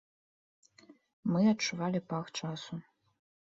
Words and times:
Мы 1.35 1.43
адчувалі 1.53 1.99
пах 2.13 2.35
часу. 2.43 2.83